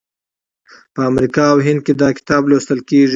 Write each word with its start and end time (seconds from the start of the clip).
په 0.93 1.01
امریکا 1.11 1.43
او 1.53 1.57
هند 1.65 1.79
کې 1.85 1.93
دا 2.01 2.09
کتاب 2.17 2.41
لوستل 2.49 2.79
کیږي. 2.89 3.09